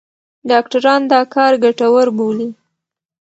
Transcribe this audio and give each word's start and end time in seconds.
ډاکټران 0.49 1.01
دا 1.11 1.21
کار 1.33 1.51
ګټور 1.63 2.07
بولي. 2.17 2.49